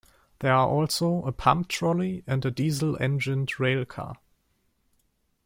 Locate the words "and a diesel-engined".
2.25-3.49